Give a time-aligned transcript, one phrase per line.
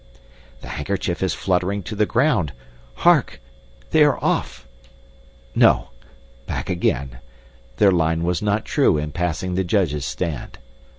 [0.61, 2.53] The handkerchief is fluttering to the ground!
[3.05, 3.39] Hark!
[3.91, 4.65] They are off!
[5.53, 5.89] No.
[6.47, 7.19] Back again.
[7.77, 10.57] Their line was not true in passing the judges' stand.